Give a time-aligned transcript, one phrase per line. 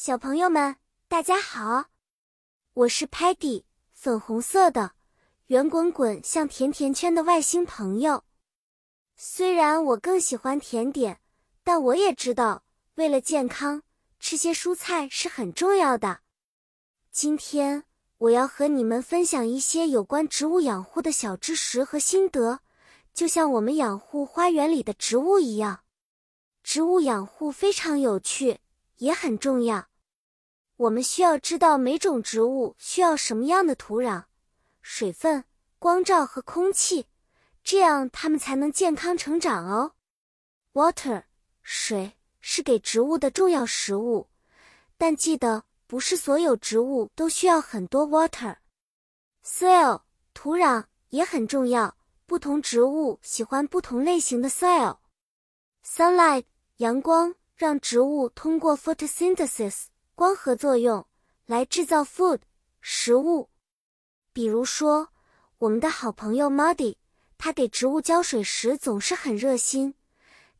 [0.00, 0.76] 小朋友们，
[1.08, 1.86] 大家好，
[2.72, 4.92] 我是 Patty，粉红色的，
[5.48, 8.22] 圆滚滚像甜甜圈的外星朋友。
[9.16, 11.18] 虽然我更喜欢甜点，
[11.64, 12.62] 但我也知道，
[12.94, 13.82] 为了健康，
[14.20, 16.20] 吃些蔬菜是很重要的。
[17.10, 17.82] 今天
[18.18, 22.60] 我要和你们分享一些有关植物养护的小知识和心得，
[23.12, 25.80] 就像我们养护花园里的植物一样。
[26.62, 28.60] 植物养护非常有趣，
[28.98, 29.88] 也很重要。
[30.76, 34.26] 我们需要知道每种植物需要什么样的土壤、
[34.80, 35.44] 水分、
[35.80, 37.08] 光照和空气，
[37.64, 39.94] 这样它们才能健康成长哦。
[40.72, 41.24] Water，
[41.62, 44.28] 水是给植物的重要食物，
[44.96, 48.56] 但记得不是所有植物都需要很多 water。
[49.44, 54.98] Soil，土壤也很重要，不同植物喜欢不同类型的 soil。
[55.84, 56.44] Sunlight，
[56.76, 59.88] 阳光让植物通过 photosynthesis。
[60.14, 61.06] 光合作用
[61.46, 62.40] 来制造 food
[62.80, 63.50] 食物，
[64.32, 65.10] 比如说
[65.58, 66.96] 我们的好朋友 Muddy，
[67.38, 69.94] 他给植物浇水时总是很热心，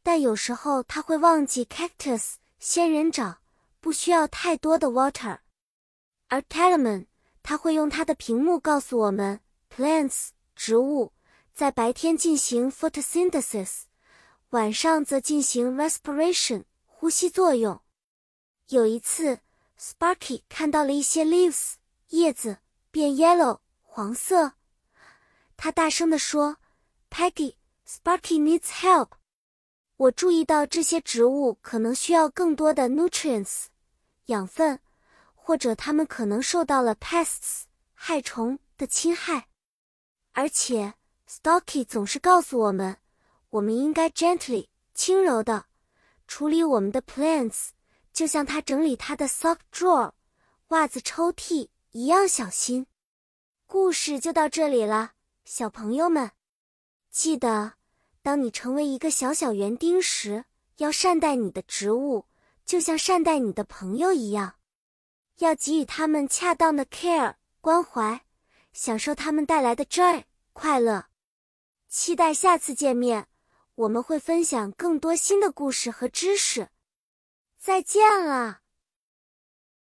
[0.05, 3.38] 但有时候他会忘记 Cactus 仙人掌
[3.80, 5.38] 不需要太多的 water。
[6.28, 7.06] 而 Talman
[7.42, 9.40] 他会用他的屏幕告诉我们
[9.74, 11.12] ，plants 植物
[11.52, 13.83] 在白天进行 photosynthesis，
[14.50, 16.62] 晚上则进行 respiration
[17.00, 17.80] 呼吸作用。
[18.70, 19.38] 有一次。
[19.80, 21.74] Sparky 看到了一些 leaves
[22.08, 22.58] 叶子
[22.90, 24.55] 变 yellow 黄色，
[25.56, 26.56] 他大声地说
[27.08, 29.10] ：“Peggy，Sparky needs help。”
[29.96, 33.66] 我注意到这些植物可能需要更多的 nutrients
[34.27, 34.80] 养分，
[35.36, 37.62] 或者它们可能受到了 pests
[37.94, 39.46] 害虫的侵害。
[40.33, 40.94] 而且
[41.30, 42.96] Stocky 总是告诉我们，
[43.50, 45.66] 我们应该 gently 轻柔的
[46.28, 47.70] 处理我们的 plants。
[48.12, 50.12] 就像他整理他的 sock drawer
[50.68, 52.86] 袜子抽屉一样小心。
[53.66, 55.12] 故事就到这里了，
[55.44, 56.32] 小朋友们，
[57.10, 57.74] 记得
[58.22, 60.46] 当你成为一个小小园丁时，
[60.78, 62.27] 要善待你的植物，
[62.64, 64.56] 就像善待你的朋友一样，
[65.38, 68.24] 要给予他们恰当的 care 关怀，
[68.72, 71.06] 享受他们带来的 joy 快乐。
[71.88, 73.28] 期待下次见面，
[73.78, 76.68] 我们会分享更多新的故事和知识。
[77.61, 78.62] 再见了。